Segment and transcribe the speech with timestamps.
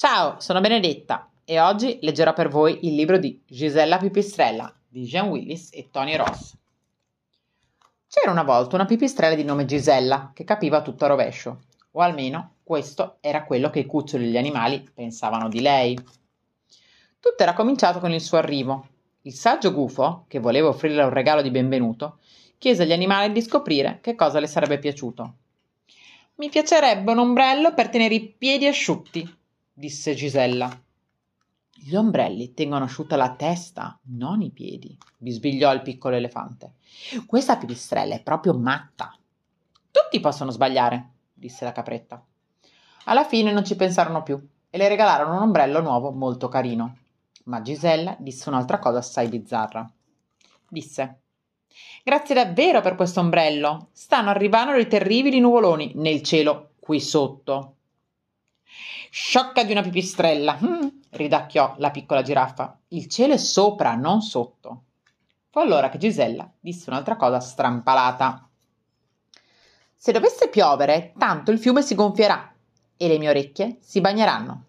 [0.00, 5.26] Ciao, sono Benedetta e oggi leggerò per voi il libro di Gisella Pipistrella di Jean
[5.26, 6.54] Willis e Tony Ross.
[8.06, 12.58] C'era una volta una pipistrella di nome Gisella che capiva tutto a rovescio, o almeno
[12.62, 15.98] questo era quello che i cuccioli e gli animali pensavano di lei.
[17.18, 18.86] Tutto era cominciato con il suo arrivo.
[19.22, 22.20] Il saggio gufo, che voleva offrirle un regalo di benvenuto,
[22.58, 25.34] chiese agli animali di scoprire che cosa le sarebbe piaciuto.
[26.36, 29.37] Mi piacerebbe un ombrello per tenere i piedi asciutti,
[29.78, 30.68] disse Gisella.
[31.72, 36.72] Gli ombrelli tengono asciutta la testa, non i piedi, bisbigliò il piccolo elefante.
[37.24, 39.16] Questa pipistrella è proprio matta.
[39.92, 42.20] Tutti possono sbagliare, disse la capretta.
[43.04, 46.96] Alla fine non ci pensarono più e le regalarono un ombrello nuovo molto carino.
[47.44, 49.88] Ma Gisella disse un'altra cosa assai bizzarra.
[50.68, 51.20] Disse
[52.02, 53.90] Grazie davvero per questo ombrello.
[53.92, 57.74] Stanno arrivando dei terribili nuvoloni nel cielo qui sotto.
[59.10, 62.78] Sciocca di una pipistrella, mm, ridacchiò la piccola giraffa.
[62.88, 64.82] Il cielo è sopra, non sotto.
[65.50, 68.48] Fu allora che Gisella disse un'altra cosa strampalata.
[69.94, 72.54] Se dovesse piovere, tanto il fiume si gonfierà
[72.96, 74.64] e le mie orecchie si bagneranno.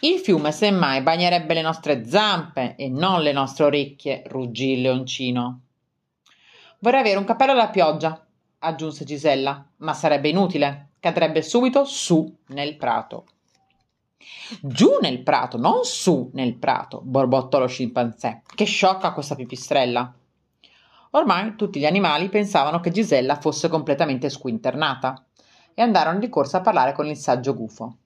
[0.00, 5.60] Il fiume semmai bagnerebbe le nostre zampe e non le nostre orecchie, ruggì il leoncino.
[6.78, 8.24] Vorrei avere un cappello alla pioggia,
[8.60, 13.26] aggiunse Gisella, ma sarebbe inutile, cadrebbe subito su nel prato.
[14.60, 18.42] Giù nel prato, non su nel prato, borbottò lo scimpanzé.
[18.54, 20.12] Che sciocca questa pipistrella.
[21.10, 25.24] Ormai tutti gli animali pensavano che Gisella fosse completamente squinternata
[25.74, 27.96] e andarono di corsa a parlare con il saggio gufo.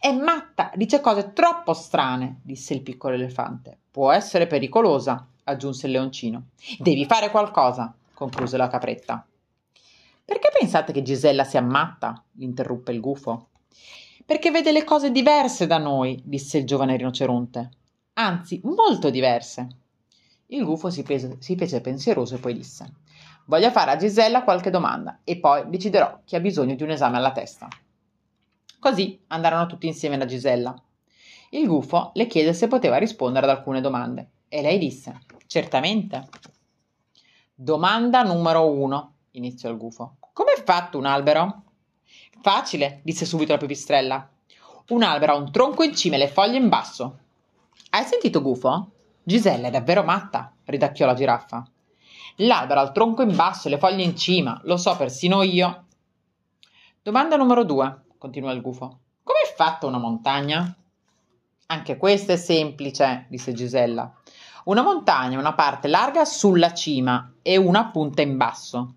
[0.00, 3.78] È matta, dice cose troppo strane, disse il piccolo elefante.
[3.90, 6.46] Può essere pericolosa, aggiunse il leoncino.
[6.78, 9.26] Devi fare qualcosa, concluse la capretta.
[10.26, 12.20] Perché pensate che Gisella sia matta?
[12.38, 13.50] interruppe il gufo.
[14.26, 17.70] Perché vede le cose diverse da noi, disse il giovane rinoceronte.
[18.14, 19.68] Anzi, molto diverse.
[20.46, 22.92] Il gufo si, pese, si fece pensieroso e poi disse:
[23.44, 27.18] Voglio fare a Gisella qualche domanda e poi deciderò chi ha bisogno di un esame
[27.18, 27.68] alla testa.
[28.80, 30.74] Così andarono tutti insieme da Gisella.
[31.50, 36.28] Il gufo le chiese se poteva rispondere ad alcune domande e lei disse: Certamente.
[37.54, 40.16] Domanda numero uno, iniziò il gufo.
[40.32, 41.62] Come è fatto un albero?
[42.40, 44.28] Facile, disse subito la pipistrella.
[44.88, 47.18] Un albero ha un tronco in cima e le foglie in basso.
[47.90, 48.90] Hai sentito, gufo?
[49.22, 51.68] Gisella è davvero matta, ridacchiò la giraffa.
[52.36, 55.86] L'albero ha il tronco in basso e le foglie in cima, lo so persino io.
[57.02, 58.98] Domanda numero due, continuò il gufo.
[59.22, 60.76] Come è fatta una montagna?
[61.66, 64.12] Anche questa è semplice, disse Gisella.
[64.64, 68.94] Una montagna ha una parte larga sulla cima e una punta in basso.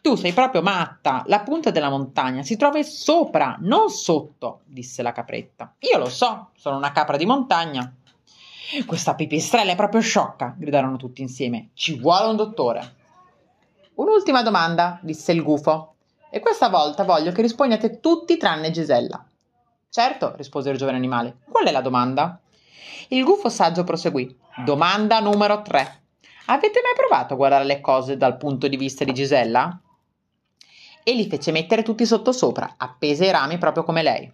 [0.00, 1.24] Tu sei proprio matta.
[1.26, 5.74] La punta della montagna si trova sopra, non sotto, disse la capretta.
[5.80, 7.92] Io lo so, sono una capra di montagna.
[8.84, 11.70] Questa pipistrella è proprio sciocca, gridarono tutti insieme.
[11.74, 12.94] Ci vuole un dottore.
[13.94, 15.94] Un'ultima domanda, disse il gufo.
[16.30, 19.24] E questa volta voglio che rispondiate tutti tranne Gisella.
[19.88, 21.38] Certo, rispose il giovane animale.
[21.48, 22.40] Qual è la domanda?
[23.08, 24.36] Il gufo saggio proseguì.
[24.64, 26.02] Domanda numero 3.
[26.48, 29.80] Avete mai provato a guardare le cose dal punto di vista di Gisella?
[31.02, 34.30] E li fece mettere tutti sottosopra, appesi ai rami proprio come lei.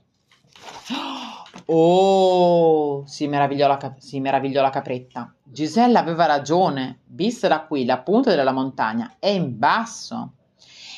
[1.66, 5.34] Oh, si meravigliò, la, cap- si meravigliò la capretta.
[5.42, 7.00] Gisella aveva ragione.
[7.06, 10.32] Vista da qui, la punta della montagna è in basso.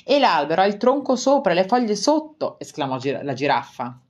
[0.05, 4.01] E l'albero ha il tronco sopra e le foglie sotto, esclamò gir- la giraffa.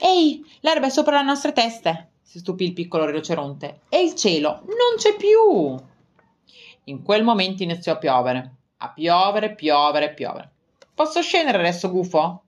[0.00, 3.80] Ehi, l'erba è sopra le nostre teste, si stupì il piccolo rinoceronte.
[3.90, 5.94] E il cielo non c'è più.
[6.88, 10.50] In quel momento iniziò a piovere, a piovere, piovere, piovere.
[10.94, 12.44] Posso scendere adesso, gufo?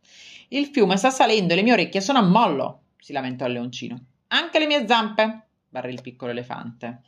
[0.49, 3.99] Il fiume sta salendo e le mie orecchie sono a mollo, si lamentò il leoncino.
[4.29, 7.03] Anche le mie zampe, barrì il piccolo elefante.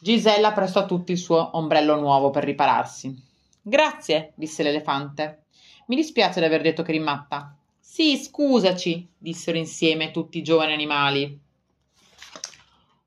[0.00, 3.16] Gisella prestò a tutti il suo ombrello nuovo per ripararsi.
[3.62, 5.44] Grazie, disse l'elefante.
[5.86, 7.56] Mi dispiace di aver detto che eri matta.
[7.78, 11.40] Sì, scusaci, dissero insieme tutti i giovani animali.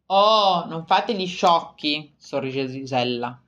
[0.07, 3.39] Oh, non fate gli sciocchi, sorrise Gisella.